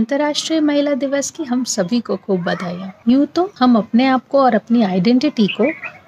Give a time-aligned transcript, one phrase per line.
[0.00, 4.40] अंतर्राष्ट्रीय महिला दिवस की हम सभी को खूब बधाइयाँ यूँ तो हम अपने आप को
[4.40, 5.66] और अपनी आइडेंटिटी को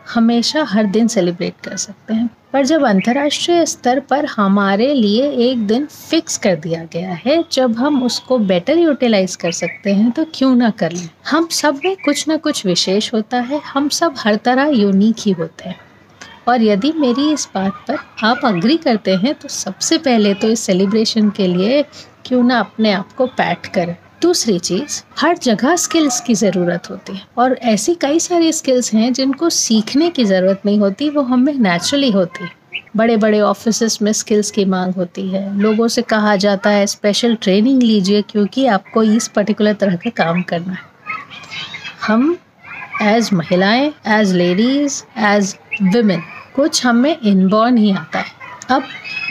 [0.09, 5.67] हमेशा हर दिन सेलिब्रेट कर सकते हैं। पर जब अंतर्राष्ट्रीय स्तर पर हमारे लिए एक
[5.67, 10.25] दिन फिक्स कर दिया गया है, जब हम उसको बेटर यूटिलाइज कर सकते हैं तो
[10.35, 11.09] क्यों ना कर लें?
[11.31, 15.33] हम सब में कुछ ना कुछ विशेष होता है, हम सब हर तरह यूनिक ही
[15.33, 15.81] होते हैं।
[16.49, 20.61] और यदि मेरी इस बात पर आप अग्री करते हैं तो सबसे पहले तो इस
[20.61, 21.85] सेलिब्रेशन के लिए
[22.27, 27.15] क्यों ना अपने आप को पैट करें। दूसरी चीज़, हर जगह स्किल्स की ज़रूरत होती
[27.15, 31.55] है और ऐसी कई सारी स्किल्स हैं जिनको सीखने की ज़रूरत नहीं होती, वो हमें
[31.55, 32.51] नेचुरली होती है।
[32.97, 37.35] बड़े बड़े ऑफ़िस में स्किल्स की मांग होती है। लोगों से कहा जाता है स्पेशल
[37.35, 40.91] ट्रेनिंग लीजिए क्योंकि आपको इस पर्टिकुलर तरह का काम करना है।
[42.07, 42.37] हम
[43.03, 46.23] एज महिलाएँ एज लेडीज़ एज वुमेन
[46.57, 48.83] कुछ हमें इनबॉर्न ही आता है। अब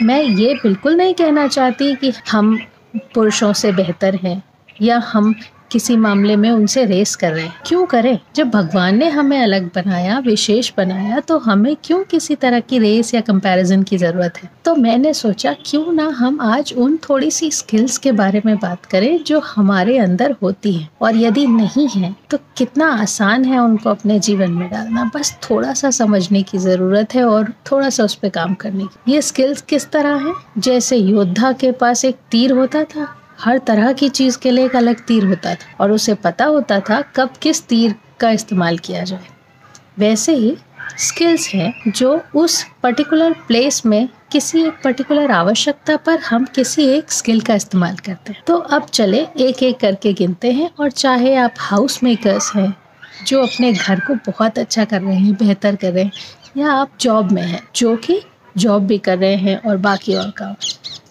[0.02, 2.58] मैं ये बिल्कुल नहीं कहना चाहती कि हम
[2.96, 4.42] पुरुषों से बेहतर हैं
[4.82, 5.34] या हम
[5.72, 8.18] किसी मामले में उनसे रेस कर रहे हैं। क्यों करें?
[8.36, 13.14] जब भगवान ने हमें अलग बनाया, विशेष बनाया तो हमें क्यों किसी तरह की रेस
[13.14, 14.50] या कंपैरिजन की ज़रूरत है?
[14.64, 18.86] तो मैंने सोचा, क्यों ना हम आज उन थोड़ी सी स्किल्स के बारे में बात
[18.86, 23.90] करें, जो हमारे अंदर होती हैं। और यदि नहीं है तो कितना आसान है उनको
[23.90, 28.14] अपने जीवन में डालना। बस थोड़ा सा समझने की ज़रूरत है और थोड़ा सा उस
[28.14, 30.32] पर काम करने की। ये स्किल्स किस तरह है?
[30.58, 33.08] जैसे योद्धा के पास एक तीर होता था
[33.42, 36.80] हर तरह की चीज़ के लिए एक अलग तीर होता था और उसे पता होता
[36.80, 39.26] था कब किस तीर का इस्तेमाल किया जाए।
[39.98, 40.56] वैसे ही
[40.98, 47.12] स्किल्स हैं जो उस पर्टिकुलर प्लेस में किसी एक पर्टिकुलर आवश्यकता पर हम किसी एक
[47.12, 51.34] स्किल का इस्तेमाल करते हैं। तो अब चले एक एक करके गिनते हैं और चाहे
[51.36, 52.74] आप हाउस मेकर्स हैं,
[53.26, 56.12] जो अपने घर को बहुत अच्छा कर रहे हैं, बेहतर कर रहे हैं,
[56.56, 58.20] या आप जॉब में हैं, जो कि
[58.56, 60.54] जॉब भी कर रहे हैं और बाकी और काम।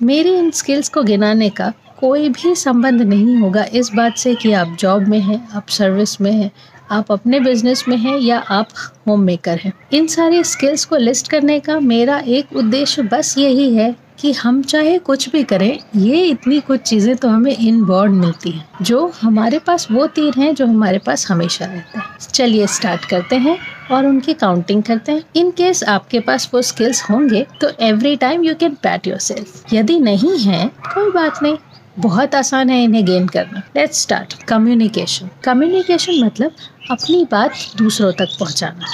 [0.03, 4.51] मेरी इन स्किल्स को गिनाने का कोई भी संबंध नहीं होगा इस बात से कि
[4.53, 6.51] आप जॉब में हैं, आप सर्विस में हैं,
[6.91, 8.69] आप अपने बिज़नेस में हैं या आप
[9.07, 13.73] होम मेकर हैं। इन सारी स्किल्स को लिस्ट करने का मेरा एक उद्देश्य बस यही
[13.75, 18.11] है कि हम चाहे कुछ भी करें, ये इतनी कुछ चीज़ें तो हमें इन वर्ड
[18.13, 22.67] मिलती हैं, जो हमारे पास वो तीर हैं जो हमारे पास हमेशा रहते हैं। चलिए
[22.69, 23.57] स्टार्ट करते हैं
[23.91, 28.43] और उनकी काउंटिंग करते हैं। इन केस आपके पास वो स्किल्स होंगे तो every time
[28.43, 31.57] you can pat yourself यदि नहीं है, कोई बात नहीं।
[31.95, 36.51] बहुत आसान है इन्हें गेन करना। लेट्स स्टार्ट कम्युनिकेशन कम्युनिकेशन मतलब
[36.91, 38.85] अपनी बात दूसरों तक पहुंचाना।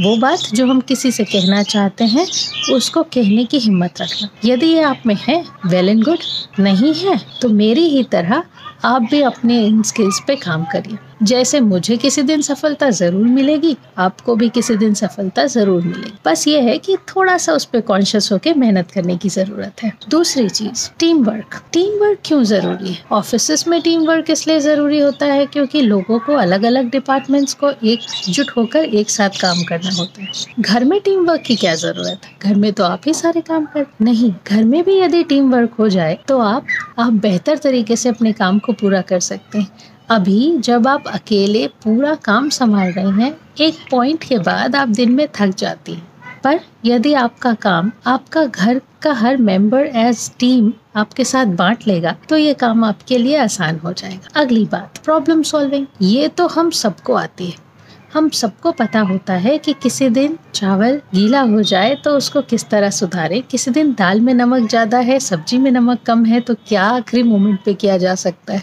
[0.00, 2.26] वो बात जो हम किसी से कहना चाहते हैं,
[2.72, 6.18] उसको कहने की हिम्मत रखना। यदि ये आप में है वेल एंड गुड
[6.60, 8.42] नहीं है तो मेरी ही तरह
[8.84, 13.76] आप भी अपने इन स्किल्स पे काम करिए। जैसे मुझे किसी दिन सफलता ज़रूर मिलेगी,
[13.98, 17.80] आपको भी किसी दिन सफलता ज़रूर मिलेगी। बस ये है कि थोड़ा सा उस पर
[17.82, 22.92] कॉन्शियस होकर मेहनत करने की ज़रूरत है। दूसरी चीज़ टीम वर्क टीम वर्क क्यों ज़रूरी
[22.92, 23.04] है?
[23.12, 27.70] ऑफ़िस में टीम वर्क इसलिए ज़रूरी होता है क्योंकि लोगों को अलग अलग डिपार्टमेंट्स को
[27.70, 30.30] एकजुट होकर एक साथ काम करना होता है।
[30.60, 32.36] घर में टीम वर्क की क्या ज़रूरत है?
[32.42, 35.74] घर में तो आप ही सारे काम कर नहीं, घर में भी यदि टीम वर्क
[35.78, 36.66] हो जाए तो आप
[36.98, 41.66] आप बेहतर तरीके से अपने काम को पूरा कर सकते हैं। अभी जब आप अकेले
[41.84, 46.06] पूरा काम संभाल रहे हैं, एक पॉइंट के बाद आप दिन में थक जाती हैं।
[46.44, 52.14] पर यदि आपका काम आपका घर का हर मेंबर एज टीम आपके साथ बांट लेगा
[52.28, 56.70] तो ये काम आपके लिए आसान हो जाएगा। अगली बात प्रॉब्लम सॉल्विंग ये तो हम
[56.72, 57.66] सबको आती है।
[58.14, 62.68] हम सबको पता होता है कि किसी दिन चावल गीला हो जाए तो उसको किस
[62.68, 66.54] तरह सुधारें। किसी दिन दाल में नमक ज़्यादा है, सब्ज़ी में नमक कम है तो
[66.68, 68.62] क्या आखिरी मोमेंट पे किया जा सकता है?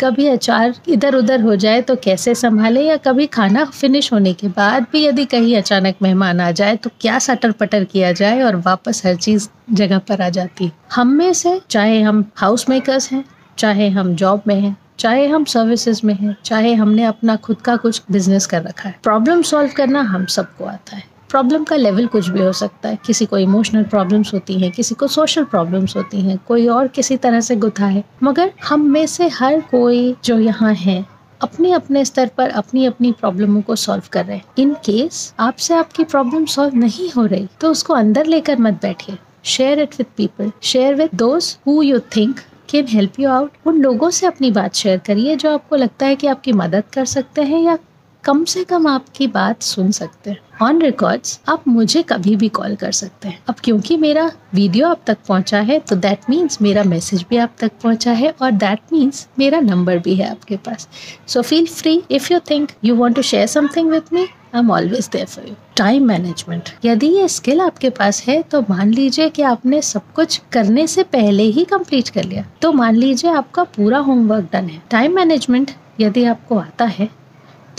[0.00, 4.48] कभी अचार इधर उधर हो जाए तो कैसे संभाले या कभी खाना फिनिश होने के
[4.48, 8.56] बाद भी यदि कहीं अचानक मेहमान आ जाए तो क्या सटर पटर किया जाए और
[8.56, 13.24] वापस हर चीज़ जगह पर आ जाती हम में से चाहे हम हाउस मेकर्स हैं,
[13.58, 17.76] चाहे हम जॉब में हैं, चाहे हम सर्विसेज़ में हैं, चाहे हमने अपना खुद का
[17.76, 22.06] कुछ बिज़नेस कर रखा है। प्रॉब्लम सॉल्व करना हम सबको आता है। प्रॉब्लम का लेवल
[22.06, 25.96] कुछ भी हो सकता है। किसी को इमोशनल प्रॉब्लम्स होती हैं, किसी को सोशल प्रॉब्लम्स
[25.96, 30.14] होती हैं, कोई और किसी तरह से गुथा है। मगर हम में से हर कोई
[30.24, 31.04] जो यहाँ है
[31.40, 35.74] अपने अपने स्तर पर अपनी अपनी प्रॉब्लमों को सॉल्व कर रहे हैं। इन केस आपसे
[35.74, 40.06] आपकी प्रॉब्लम सॉल्व नहीं हो रही तो उसको अंदर लेकर मत बैठिए। Share it with
[40.16, 42.40] people share with those who you think
[42.70, 46.16] can help you out उन लोगों से अपनी बात शेयर करिए जो आपको लगता है
[46.16, 47.78] कि आपकी मदद कर सकते हैं या
[48.24, 52.74] कम से कम आपकी बात सुन सकते हैं। ऑन रिकॉर्ड्स आप मुझे कभी भी कॉल
[52.76, 56.82] कर सकते हैं। अब क्योंकि मेरा वीडियो आप तक पहुँचा है तो दैट मीन्स मेरा
[56.84, 60.88] मैसेज भी आप तक पहुँचा है और दैट मीन्स मेरा नंबर भी है आपके पास।
[61.26, 64.70] So feel free if you think you want to share something with me I am
[64.70, 69.28] always there for you time management यदि ये स्किल आपके पास है तो मान लीजिए
[69.28, 73.64] कि आपने सब कुछ करने से पहले ही कंप्लीट कर लिया। तो मान लीजिए आपका
[73.76, 75.70] पूरा होमवर्क डन है। टाइम मैनेजमेंट
[76.00, 77.08] यदि आपको आता है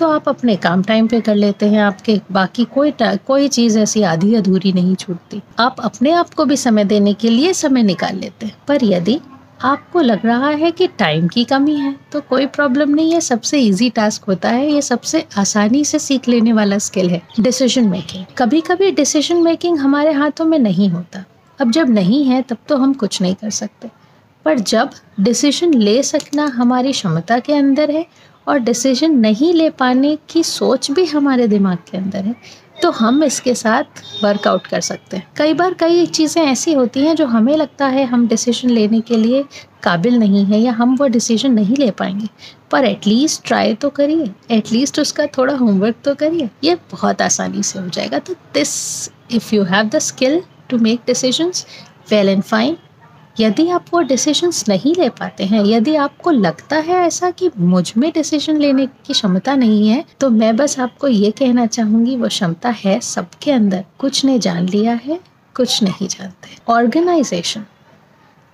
[0.01, 4.01] तो आप अपने काम टाइम पे कर लेते हैं, आपके बाकी कोई कोई चीज़ ऐसी
[4.03, 8.15] आधी अधूरी नहीं छूटती। आप अपने आप को भी समय देने के लिए समय निकाल
[8.15, 9.19] लेते हैं। पर यदि
[9.63, 13.61] आपको लग रहा है कि टाइम की कमी है तो कोई प्रॉब्लम नहीं है। सबसे
[13.61, 18.25] इजी टास्क होता है, ये सबसे आसानी से सीख लेने वाला स्किल है डिसीज़न मेकिंग
[18.37, 21.23] कभी कभी डिसीज़न मेकिंग हमारे हाथों में नहीं होता।
[21.59, 23.89] अब जब नहीं है, तब तो हम कुछ नहीं कर सकते।
[24.45, 24.89] पर जब
[25.19, 28.05] डिसीज़न ले सकना हमारी क्षमता के अंदर है
[28.47, 32.35] और डिसीज़न नहीं ले पाने की सोच भी हमारे दिमाग के अंदर है
[32.81, 37.15] तो हम इसके साथ वर्कआउट कर सकते हैं। कई बार कई चीज़ें ऐसी होती हैं
[37.15, 39.43] जो हमें लगता है हम डिसीज़न लेने के लिए
[39.83, 42.27] काबिल नहीं है या हम वो डिसीज़न नहीं ले पाएँगे।
[42.71, 47.79] पर एटलीस्ट ट्राई तो करिए एटलीस्ट उसका थोड़ा होमवर्क तो करिए। ये बहुत आसानी से
[47.79, 51.65] हो जाएगा। तो this if you have the skill to make decisions
[52.11, 52.77] well and fine
[53.39, 58.09] यदि आप वो डिसीजंस नहीं ले पाते हैं, यदि आपको लगता है ऐसा कि मुझमें
[58.13, 62.69] डिसीज़न लेने की क्षमता नहीं है तो मैं बस आपको ये कहना चाहूँगी, वो क्षमता
[62.77, 65.19] है सबके अंदर। कुछ ने जान लिया है,
[65.55, 67.65] कुछ नहीं जानते। ऑर्गेनाइजेशन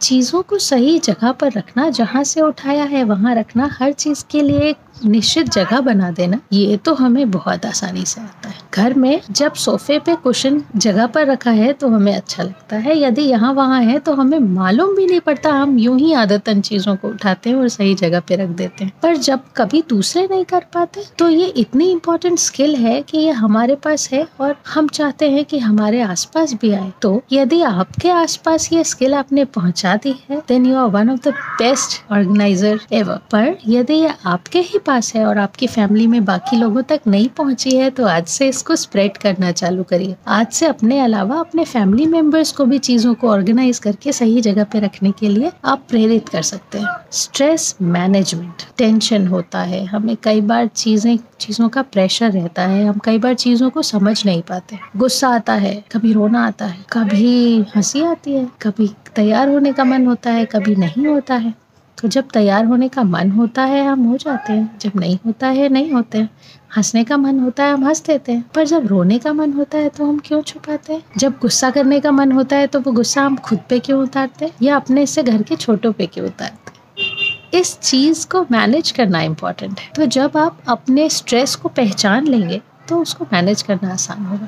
[0.01, 4.41] चीज़ों को सही जगह पर रखना, जहाँ से उठाया है, वहाँ रखना, हर चीज़ के
[4.41, 8.93] लिए एक निश्चित जगह बना देना। ये तो हमें बहुत आसानी से आता है। घर
[8.95, 13.21] में जब सोफे पे कुशन जगह पर रखा है तो हमें अच्छा लगता है। यदि
[13.21, 17.09] यहाँ वहाँ है तो हमें मालूम भी नहीं पड़ता। हम यूँ ही आदतन चीज़ों को
[17.09, 20.65] उठाते हैं और सही जगह पे रख देते हैं। पर जब कभी दूसरे नहीं कर
[20.73, 25.29] पाते तो ये इतनी इम्पोर्टेंट स्किल है कि ये हमारे पास है और हम चाहते
[25.31, 30.15] हैं कि हमारे आसपास भी आए। तो यदि आपके आसपास ये स्किल आपने पहुँचा दी
[30.29, 34.79] है then you are one of the best organizer ever पर यदि ये आपके ही
[34.87, 38.47] पास है और आपकी फैमिली में बाकी लोगों तक नहीं पहुँची है तो आज से
[38.47, 43.13] इसको स्प्रेड करना चालू करिए। आज से अपने अलावा अपने फैमिली मेंबर्स को भी चीज़ों
[43.13, 47.75] को ऑर्गेनाइज करके सही जगह पे रखने के लिए आप प्रेरित कर सकते हैं। स्ट्रेस
[47.81, 53.17] मैनेजमेंट टेंशन होता है। हमें कई बार चीज़ें, चीज़ों का प्रेशर रहता है। हम कई
[53.17, 58.03] बार चीज़ों को समझ नहीं पाते। गुस्सा आता है, कभी रोना आता है, कभी हँसी
[58.03, 61.53] आती है, कभी तैयार होने का मन होता है, कभी नहीं होता है।
[62.01, 65.47] तो जब तैयार होने का मन होता है, हम हो जाते हैं। जब नहीं होता
[65.47, 66.29] है, नहीं होते हैं।
[66.77, 69.77] हंसने का मन होता है, हम हंस देते हैं। पर जब रोने का मन होता
[69.77, 71.03] है तो हम क्यों छुपाते हैं?
[71.17, 74.45] जब गुस्सा करने का मन होता है तो वो गुस्सा हम खुद पे क्यों उतारते
[74.45, 74.51] हैं?
[74.61, 77.51] या अपने से घर के छोटों पे क्यों उतारते हैं?
[77.53, 82.61] इस चीज़ को मैनेज करना इम्पोर्टेंट है। तो जब आप अपने स्ट्रेस को पहचान लेंगे
[82.89, 84.47] तो उसको मैनेज करना आसान होगा।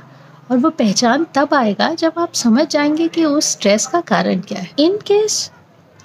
[0.51, 4.59] और वो पहचान तब आएगा जब आप समझ जाएँगे कि उस स्ट्रेस का कारण क्या
[4.59, 5.51] है। इन केस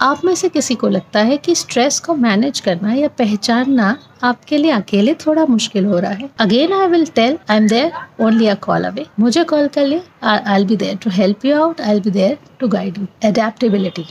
[0.00, 4.58] आप में से किसी को लगता है कि स्ट्रेस को मैनेज करना या पहचानना आपके
[4.58, 8.46] लिए अकेले थोड़ा मुश्किल हो रहा है। Again I will tell I am there only
[8.46, 12.00] a call away मुझे कॉल कर लिए I be there to help you out I
[12.00, 14.06] be there to guide you adaptability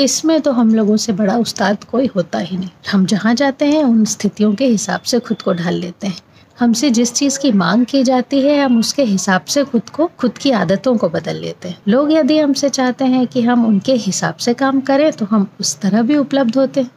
[0.00, 3.82] इसमें तो हम लोगों से बड़ा उस्ताद कोई होता ही नहीं। हम जहाँ जाते हैं,
[3.84, 6.16] उन स्थितियों के हिसाब से खुद को ढाल लेते हैं।
[6.58, 10.38] हमसे जिस चीज़ की मांग की जाती है, हम उसके हिसाब से खुद को, खुद
[10.38, 14.36] की आदतों को बदल लेते हैं। लोग यदि हमसे चाहते हैं कि हम उनके हिसाब
[14.36, 16.90] से काम करें तो हम उस तरह भी उपलब्ध होते हैं।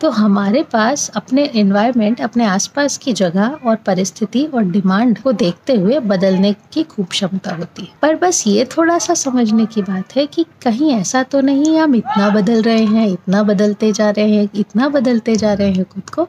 [0.00, 5.74] तो हमारे पास अपने इन्वायरमेंट अपने आसपास की जगह और परिस्थिति और डिमांड को देखते
[5.74, 10.16] हुए बदलने की खूब क्षमता होती है। पर बस ये थोड़ा सा समझने की बात
[10.16, 14.34] है कि कहीं ऐसा तो नहीं, हम इतना बदल रहे हैं, इतना बदलते जा रहे
[14.34, 16.28] हैं, इतना बदलते जा रहे हैं खुद को।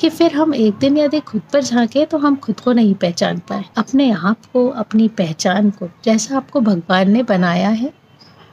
[0.00, 3.38] कि फिर हम एक दिन यदि खुद पर झांके तो हम खुद को नहीं पहचान
[3.38, 7.92] पाए। अपने आप को, अपनी पहचान को, जैसा आपको भगवान ने बनाया है,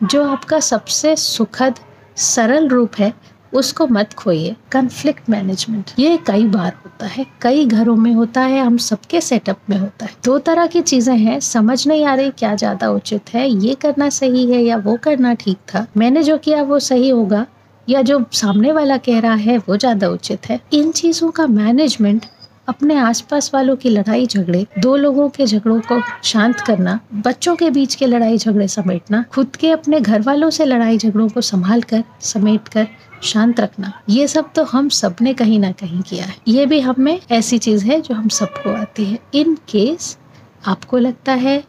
[0.03, 1.75] जो आपका सबसे सुखद,
[2.17, 3.13] सरल रूप है,
[3.53, 8.59] उसको मत खोइए। कन्फ्लिक्ट मैनेजमेंट ये कई बार होता है। कई घरों में होता है,
[8.61, 12.31] हम सबके सेटअप में होता है। दो तरह की चीज़ें हैं, समझ नहीं आ रही
[12.31, 16.37] क्या ज़्यादा उचित है, ये करना सही है या वो करना ठीक था। मैंने जो
[16.37, 17.45] किया वो सही होगा।
[17.89, 22.25] या जो सामने वाला कह रहा है, वो ज़्यादा उचित है। इन चीज़ों का मैनेजमेंट
[22.67, 27.69] अपने आसपास वालों की लड़ाई झगड़े, दो लोगों के झगड़ों को शांत करना, बच्चों के
[27.69, 31.81] बीच के लड़ाई झगड़े समेटना, खुद के अपने घर वालों से लड़ाई झगड़ों को संभाल
[31.81, 32.87] कर, समेट कर
[33.23, 36.95] शांत रखना, ये सब तो हम सबने कहीं ना कहीं किया है। ये भी हम
[36.99, 40.17] में ऐसी चीज़ है जो हम सबको आती है। इन केस
[40.67, 41.63] आपको लगता है,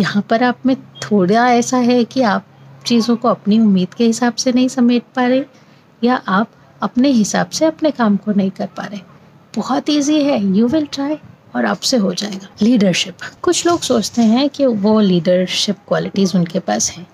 [0.00, 2.46] यहाँ पर आप में थोड़ा ऐसा है कि आप
[2.86, 5.44] चीज़ों को अपनी उम्मीद के हिसाब से नहीं समेट पा रहे
[6.02, 6.50] या आप
[6.82, 9.00] अपने हिसाब से अपने काम को नहीं कर पा रहे।
[9.56, 11.18] बहुत ईजी है यू विल ट्राई
[11.56, 16.90] और आपसे हो जाएगा। लीडरशिप कुछ लोग सोचते हैं कि वो लीडरशिप क्वालिटीज़ उनके पास
[16.90, 17.06] हैं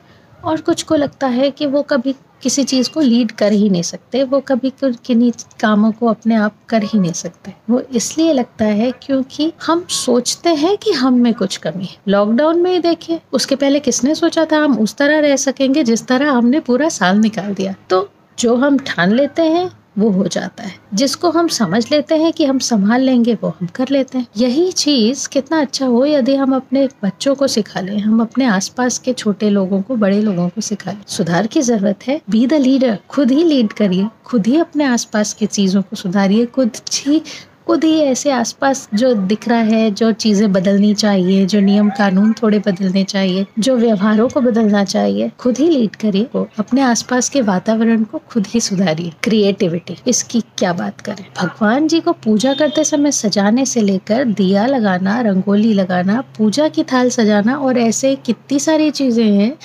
[0.45, 3.83] और कुछ को लगता है कि वो कभी किसी चीज़ को लीड कर ही नहीं
[3.83, 8.65] सकते, वो कभी किन्हीं कामों को अपने आप कर ही नहीं सकते। वो इसलिए लगता
[8.65, 13.21] है क्योंकि हम सोचते हैं कि हम में कुछ कमी है। लॉकडाउन में ही देखिए,
[13.33, 17.19] उसके पहले किसने सोचा था हम उस तरह रह सकेंगे जिस तरह हमने पूरा साल
[17.19, 21.93] निकाल दिया। तो जो हम ठान लेते हैं वो हो जाता है। जिसको हम समझ
[21.93, 25.87] लेते हैं कि हम संभाल लेंगे, वो हम कर लेते हैं। यही चीज़ कितना अच्छा
[25.87, 29.97] हो यदि हम अपने बच्चों को सिखा लें। हम अपने आसपास के छोटे लोगों को,
[29.97, 33.73] बड़े लोगों को सिखा लें। सुधार की ज़रूरत है। बी द लीडर खुद ही लीड
[33.73, 36.71] करिए। खुद ही अपने आसपास की चीज़ों को सुधारिए। खुद
[37.07, 37.23] ही
[37.71, 42.33] खुद ही ऐसे आसपास जो दिख रहा है, जो चीज़ें बदलनी चाहिए, जो नियम कानून
[42.33, 47.41] थोड़े बदलने चाहिए, जो व्यवहारों को बदलना चाहिए, खुद ही लीड करिए अपने आसपास के
[47.41, 51.25] वातावरण को खुद ही सुधारिए। क्रिएटिविटी इसकी क्या बात करें?
[51.43, 56.83] भगवान जी को पूजा करते समय सजाने से लेकर दिया लगाना, रंगोली लगाना, पूजा की
[56.83, 59.57] थाल सजाना और ऐसे कितनी सारी चीज़ें हैं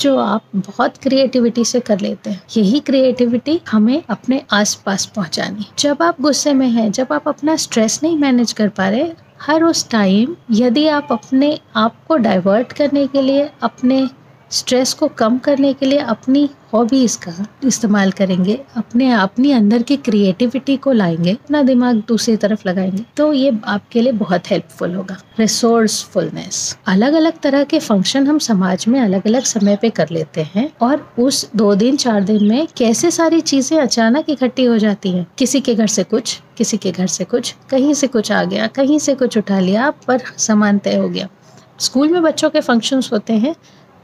[0.00, 6.02] जो आप बहुत क्रिएटिविटी से कर लेते हैं, यही क्रिएटिविटी हमें अपने आसपास पहुंचानी। जब
[6.02, 9.12] आप गुस्से में हैं, जब आप अपना स्ट्रेस नहीं मैनेज कर पा रहे,
[9.42, 14.08] हर उस टाइम यदि आप अपने आप को डाइवर्ट करने के लिए, अपने
[14.50, 19.96] स्ट्रेस को कम करने के लिए अपनी हॉबीज का इस्तेमाल करेंगे। अपने अपनी अंदर की
[19.96, 25.16] क्रिएटिविटी को लाएँगे, अपना दिमाग दूसरी तरफ़ लगाएँगे। तो ये आपके लिए बहुत हेल्पफुल होगा।
[25.40, 30.42] रिसोर्सफुलनेस अलग अलग तरह के फ़ंक्शन हम समाज में अलग अलग समय पे कर लेते
[30.54, 35.10] हैं और उस दो दिन, चार दिन में कैसे सारी चीज़ें अचानक इकट्ठी हो जाती
[35.10, 35.26] हैं?
[35.38, 38.66] किसी के घर से कुछ, किसी के घर से कुछ, कहीं से कुछ आ गया,
[38.66, 41.28] कहीं से कुछ उठा लिया, पर सामान तय हो गया।
[41.80, 43.54] स्कूल में बच्चों के फ़ंक्शंस होते हैं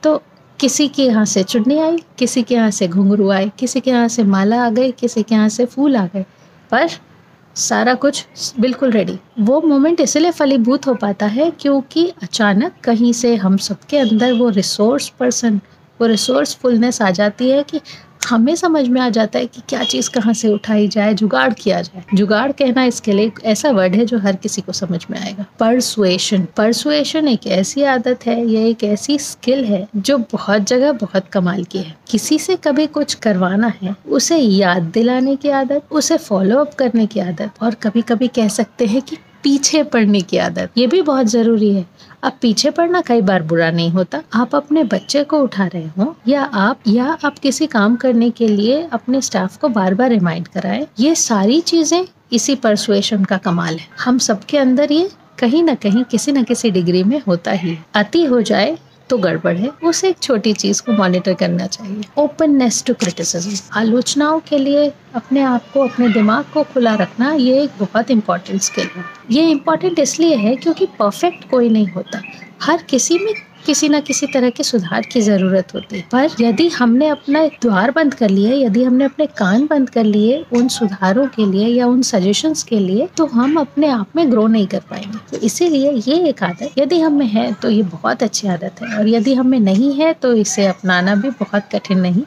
[0.03, 0.23] तो
[0.61, 4.09] किसी के यहाँ से चुन्नी आई, किसी के यहाँ से घुंघरू आए किसी के यहाँ
[4.09, 6.25] से माला आ गई, किसी के यहाँ से फूल आ गए।
[6.71, 6.89] पर
[7.57, 13.35] सारा कुछ बिल्कुल रेडी वो मोमेंट इसलिए फलीभूत हो पाता है क्योंकि अचानक कहीं से
[13.37, 15.61] हम सबके अंदर वो रिसोर्स पर्सन
[16.01, 17.81] वो रिसोर्सफुलनेस आ जाती है कि
[18.29, 21.81] हमें समझ में आ जाता है कि क्या चीज़ कहाँ से उठाई जाए, जुगाड़ किया
[21.83, 25.45] जाए। जुगाड़ कहना इसके लिए ऐसा वर्ड है जो हर किसी को समझ में आएगा।
[25.61, 31.29] परसुएशन परसुएशन एक ऐसी आदत है ये एक ऐसी स्किल है जो बहुत जगह बहुत
[31.29, 36.17] कमाल की है। किसी से कभी कुछ करवाना है, उसे याद दिलाने की आदत, उसे
[36.19, 40.37] फॉलो अप करने की आदत और कभी कभी कह सकते हैं कि पीछे पड़ने की
[40.37, 41.85] आदत। ये भी बहुत ज़रूरी है।
[42.23, 46.15] अब पीछे पड़ना कई बार बुरा नहीं होता। आप अपने बच्चे को उठा रहे हो
[46.29, 50.49] या आप या आप किसी काम करने के लिए अपने स्टाफ को बार बार रिमाइंड
[50.49, 55.75] कराएँ। ये सारी चीज़ें इसी परसुएशन का कमाल है। हम सबके अंदर ये कहीं ना
[55.75, 58.77] कहीं किसी न किसी डिग्री में होता ही। अति हो जाए
[59.13, 64.41] तो गड़बड़ है। उसे एक छोटी चीज़ को मॉनिटर करना चाहिए। ओपननेस टू क्रिटिसिज्म आलोचनाओं
[64.41, 68.89] के लिए अपने आप को, अपने दिमाग को खुला रखना ये एक बहुत इंपॉर्टेंट स्किल
[68.97, 72.23] है। ये इंपॉर्टेंट इसलिए है क्योंकि परफेक्ट कोई नहीं होता।
[72.63, 73.33] हर किसी में
[73.67, 77.91] किसी न किसी तरह के सुधार की ज़रूरत होती है। पर यदि हमने अपना द्वार
[77.91, 81.87] बंद कर लिए यदि हमने अपने कान बंद कर लिए उन सुधारों के लिए या
[81.87, 85.93] उन सजेशंस के लिए तो हम अपने आप में ग्रो नहीं कर पाएँगे। तो इसीलिए
[85.93, 89.59] ये एक आदत, यदि हमें है तो ये बहुत अच्छी आदत है। और यदि हमें
[89.61, 92.23] नहीं है तो इसे अपनाना भी बहुत कठिन नहीं।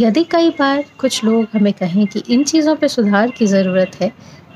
[0.00, 4.12] यदि कई बार कुछ लोग हमें कहें कि इन चीज़ों पे सुधार की ज़रूरत है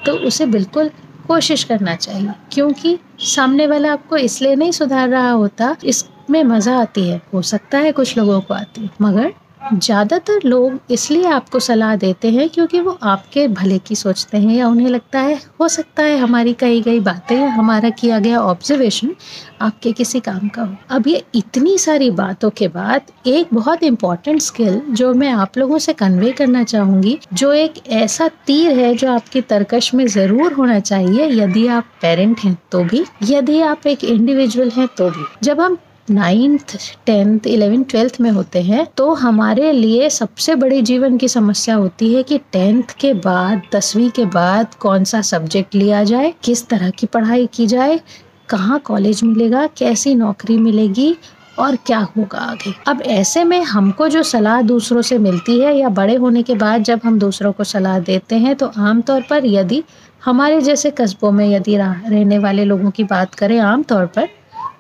[0.07, 0.91] तो उसे बिल्कुल
[1.29, 7.09] कोशिश करना चाहिए, क्योंकि सामने वाला आपको इसलिए नहीं सुधार रहा होता, इसमें मज़ा आती
[7.09, 9.33] है। हो सकता है कुछ लोगों को आती है, मगर
[9.75, 14.69] ज़्यादातर लोग इसलिए आपको सलाह देते हैं क्योंकि वो आपके भले की सोचते हैं या
[14.69, 19.15] उन्हें लगता है, हो सकता है हमारी कही गई बातें, हमारा किया गया ऑब्जर्वेशन
[19.63, 24.41] आपके किसी काम का हो। अब ये इतनी सारी बातों के बाद एक बहुत इंपॉर्टेंट
[24.43, 29.11] स्किल जो मैं आप लोगों से कन्वे करना चाहूँगी, जो एक ऐसा तीर है जो
[29.13, 34.05] आपकी तरकश में ज़रूर होना चाहिए, यदि आप पेरेंट हैं तो भी, यदि आप एक
[34.05, 35.79] इंडिविजुअल हैं तो भी। जब हम
[36.11, 41.75] नाइन्थ टेंथ इलेवेंथ ट्वेल्थ में होते हैं तो हमारे लिए सबसे बड़ी जीवन की समस्या
[41.75, 46.67] होती है कि टेंथ के बाद, दसवीं के बाद कौन सा सब्जेक्ट लिया जाए, किस
[46.69, 48.01] तरह की पढ़ाई की जाए,
[48.49, 51.15] कहाँ कॉलेज मिलेगा, कैसी नौकरी मिलेगी
[51.59, 55.89] और क्या होगा आगे। अब ऐसे में हमको जो सलाह दूसरों से मिलती है या
[55.91, 59.83] बड़े होने के बाद जब हम दूसरों को सलाह देते हैं तो आमतौर पर यदि
[60.25, 64.29] हमारे जैसे कस्बों में यदि रहने वाले लोगों की बात करें आमतौर पर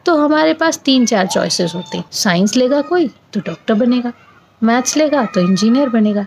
[0.08, 4.12] तो हमारे पास तीन चार चॉइसेस होते। हैं साइंस लेगा कोई तो डॉक्टर बनेगा।
[4.62, 6.24] मैथ्स लेगा तो इंजीनियर बनेगा।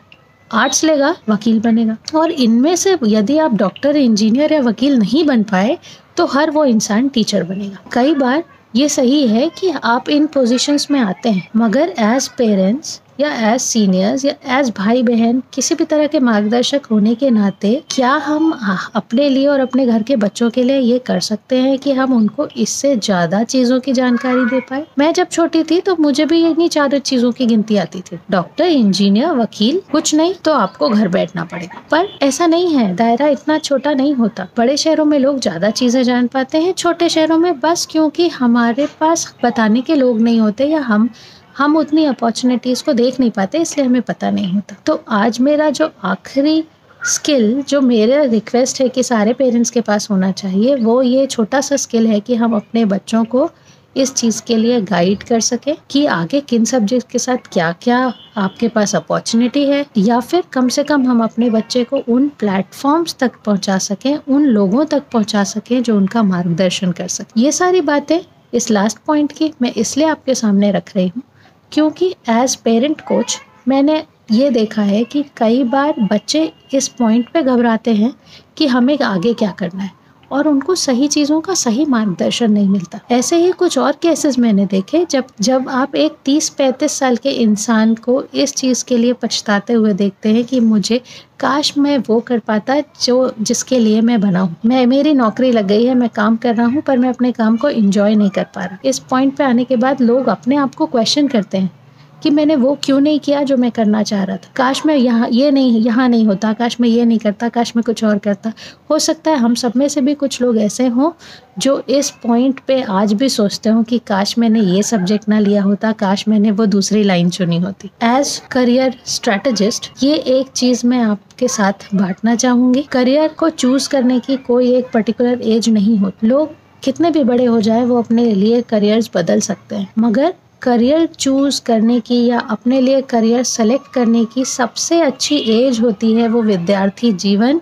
[0.51, 5.43] आर्ट्स लेगा, वकील बनेगा। और इनमें से यदि आप डॉक्टर इंजीनियर या वकील नहीं बन
[5.43, 5.77] पाए
[6.17, 8.43] तो हर वो इंसान टीचर बनेगा। कई बार
[8.75, 13.59] ये सही है कि आप इन पोजीशंस में आते हैं, मगर एज पेरेंट्स या एज
[13.61, 18.51] सीनियर्स या एज भाई बहन किसी भी तरह के मार्गदर्शक होने के नाते, क्या हम
[18.95, 22.13] अपने लिए और अपने घर के बच्चों के लिए ये कर सकते हैं कि हम
[22.13, 24.85] उनको इससे ज़्यादा चीज़ों की जानकारी दे पाए?
[24.99, 28.65] मैं जब छोटी थी तो मुझे भी इन्हीं चार चीज़ों की गिनती आती थी। डॉक्टर
[28.65, 33.57] इंजीनियर वकील, कुछ नहीं तो आपको घर बैठना पड़ेगा। पर ऐसा नहीं है, दायरा इतना
[33.59, 37.59] छोटा नहीं होता। बड़े शहरों में लोग ज़्यादा चीज़ें जान पाते हैं, छोटे शहरों में
[37.59, 41.09] बस क्योंकि हमारे पास बताने के लोग नहीं होते या हम
[41.57, 45.69] हम उतनी अपॉर्चुनिटीज़ को देख नहीं पाते, इसलिए हमें पता नहीं होता। तो आज मेरा
[45.71, 46.63] जो आखिरी
[47.05, 51.61] स्किल जो मेरा रिक्वेस्ट है कि सारे पेरेंट्स के पास होना चाहिए, वो ये छोटा
[51.61, 53.49] सा स्किल है कि हम अपने बच्चों को
[53.95, 57.97] इस चीज़ के लिए गाइड कर सके कि आगे किन सब्जेक्ट के साथ क्या क्या
[58.37, 63.15] आपके पास अपॉर्चुनिटी है, या फिर कम से कम हम अपने बच्चे को उन प्लेटफॉर्म्स
[63.19, 67.81] तक पहुँचा सकें, उन लोगों तक पहुँचा सकें जो उनका मार्गदर्शन कर सके। ये सारी
[67.81, 68.19] बातें
[68.53, 71.23] इस लास्ट पॉइंट की मैं इसलिए आपके सामने रख रही हूँ
[71.71, 77.41] क्योंकि एज पेरेंट कोच मैंने ये देखा है कि कई बार बच्चे इस पॉइंट पे
[77.41, 78.13] घबराते हैं
[78.57, 79.91] कि हमें आगे क्या करना है।
[80.31, 84.65] और उनको सही चीज़ों का सही मार्गदर्शन नहीं मिलता। ऐसे ही कुछ और केसेस मैंने
[84.65, 89.13] देखे, जब जब आप एक तीस पैंतीस साल के इंसान को इस चीज़ के लिए
[89.13, 91.01] पछताते हुए देखते हैं कि मुझे
[91.39, 95.67] काश मैं वो कर पाता जो, जिसके लिए मैं बना हूँ। मैं, मेरी नौकरी लग
[95.67, 98.43] गई है, मैं काम कर रहा हूँ, पर मैं अपने काम को इंजॉय नहीं कर
[98.43, 101.80] पा रहा। इस पॉइंट पे आने के बाद लोग अपने आप को क्वेश्चन करते हैं।
[102.23, 105.27] कि मैंने वो क्यों नहीं किया जो मैं करना चाह रहा था। काश मैं यहाँ,
[105.31, 108.51] ये नहीं, यहाँ नहीं होता, काश मैं ये नहीं करता, काश मैं कुछ और करता।
[108.89, 111.11] हो सकता है हम सब में से भी कुछ लोग ऐसे हों
[111.59, 115.63] जो इस पॉइंट पे आज भी सोचते हो कि काश मैंने ये सब्जेक्ट ना लिया
[115.63, 120.99] होता, काश मैंने वो दूसरी लाइन चुनी होती। एज करियर स्ट्रेटेजिस्ट ये एक चीज़ मैं
[120.99, 126.27] आपके साथ बांटना चाहूँगी। करियर को चूज़ करने की कोई एक पर्टिकुलर एज नहीं होती।
[126.27, 131.05] लोग कितने भी बड़े हो जाए, वो अपने लिए करियर्स बदल सकते हैं। मगर करियर
[131.05, 136.27] चूज़ करने की या अपने लिए करियर सेलेक्ट करने की सबसे अच्छी एज होती है
[136.27, 137.61] वो विद्यार्थी जीवन।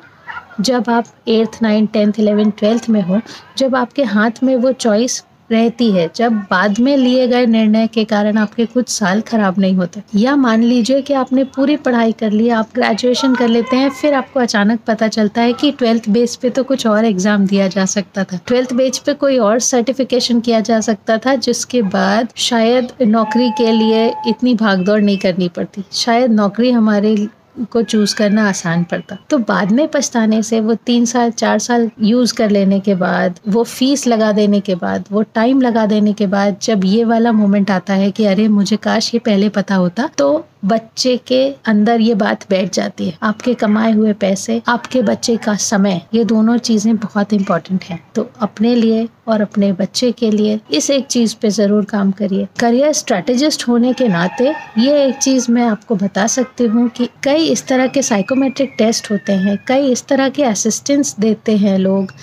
[0.61, 3.19] जब आप eighth ninth tenth eleventh twelfth में हो,
[3.57, 8.03] जब आपके हाथ में वो चॉइस रहती है। जब बाद में लिए गए निर्णय के
[8.05, 12.31] कारण आपके कुछ साल खराब नहीं होते। या मान लीजिए कि आपने पूरी पढ़ाई कर
[12.31, 16.35] ली, आप ग्रेजुएशन कर लेते हैं, फिर आपको अचानक पता चलता है कि ट्वेल्थ बेस
[16.35, 20.39] पे तो कुछ और एग्ज़ाम दिया जा सकता था। ट्वेल्थ बेस पे कोई और सर्टिफिकेशन
[20.39, 25.83] किया जा सकता था, जिसके बाद शायद नौकरी के लिए इतनी भागदौड़ नहीं करनी पड़ती।
[25.93, 27.15] शायद नौकरी हमारे
[27.71, 31.89] को चूज़ करना आसान पड़ता। तो बाद में पछताने से वो तीन साल, चार साल
[32.01, 36.13] यूज़ कर लेने के बाद, वो फ़ीस लगा देने के बाद, वो टाइम लगा देने
[36.13, 39.75] के बाद जब ये वाला मोमेंट आता है कि अरे मुझे काश ये पहले पता
[39.75, 45.01] होता तो बच्चे के अंदर ये बात बैठ जाती है। आपके कमाए हुए पैसे, आपके
[45.01, 50.11] बच्चे का समय, ये दोनों चीज़ें बहुत इंपॉर्टेंट हैं। तो अपने लिए और अपने बच्चे
[50.11, 55.05] के लिए इस एक चीज़ पे ज़रूर काम करिए। करियर स्ट्रेटेजिस्ट होने के नाते ये
[55.05, 59.33] एक चीज़ मैं आपको बता सकती हूँ कि कई इस तरह के साइकोमेट्रिक टेस्ट होते
[59.33, 62.13] हैं, कई इस तरह के असिस्टेंस देते हैं लोग,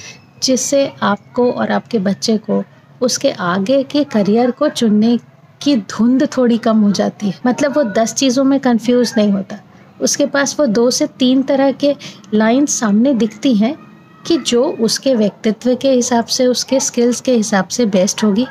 [0.43, 2.63] जिससे आपको और आपके बच्चे को
[3.01, 5.19] उसके आगे के करियर को चुनने
[5.67, 9.61] की धुंध थोड़ी कम हो जाती है। मतलब वो दस चीज़ों में कंफ्यूज नहीं होता।
[10.01, 11.95] उसके पास वो दो से तीन तरह के
[12.35, 13.75] लाइन सामने दिखती हैं
[14.27, 18.47] कि जो उसके व्यक्तित्व के हिसाब से, उसके स्किल्स के हिसाब से बेस्ट होगी।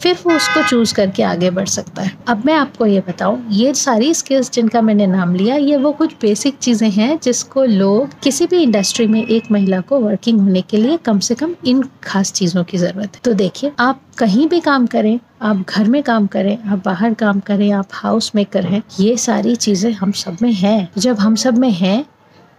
[0.00, 3.72] फिर वो उसको चूज़ करके आगे बढ़ सकता है। अब मैं आपको ये बताऊँ, ये
[3.74, 8.46] सारी स्किल्स जिनका मैंने नाम लिया, ये वो कुछ बेसिक चीज़ें हैं जिसको लोग किसी
[8.46, 12.32] भी इंडस्ट्री में एक महिला को वर्किंग होने के लिए कम से कम इन खास
[12.32, 16.26] चीज़ों की ज़रूरत है। तो देखिए, आप कहीं भी काम करें, आप घर में काम
[16.26, 20.52] करें, आप बाहर काम करें, आप हाउस मेकर हैं, ये सारी चीज़ें हम सब में
[20.52, 22.04] हैं। जब हम सब में हैं,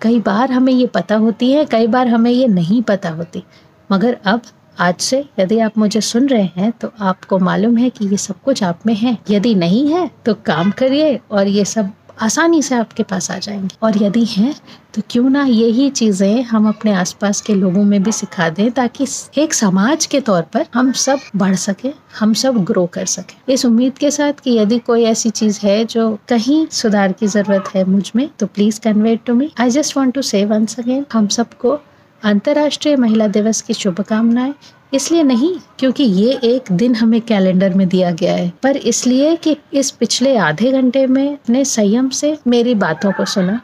[0.01, 3.43] कई बार हमें ये पता होती है, कई बार हमें ये नहीं पता होती।
[3.91, 4.41] मगर अब
[4.79, 8.41] आज से यदि आप मुझे सुन रहे हैं तो आपको मालूम है कि ये सब
[8.45, 12.75] कुछ आप में है। यदि नहीं है तो काम करिए और ये सब आसानी से
[12.75, 14.53] आपके पास आ जाएँगे। और यदि हैं
[14.95, 19.05] तो क्यों ना यही चीज़ें हम अपने आसपास के लोगों में भी सिखा दें, ताकि
[19.37, 23.65] एक समाज के तौर पर हम सब बढ़ सके, हम सब ग्रो कर सके। इस
[23.65, 27.83] उम्मीद के साथ कि यदि कोई ऐसी चीज़ है जो कहीं सुधार की ज़रूरत है
[27.89, 31.79] मुझमें तो please convey to me I just want to say once again हम सबको
[32.23, 34.53] अंतर्राष्ट्रीय महिला दिवस की शुभकामनाएँ।
[34.93, 39.55] इसलिए नहीं, क्योंकि ये एक दिन हमें कैलेंडर में दिया गया है। पर इसलिए कि
[39.73, 43.57] इस पिछले आधे घंटे में ने संयम से मेरी बातों को सुना।